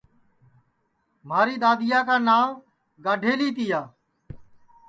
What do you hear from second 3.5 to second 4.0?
تِیا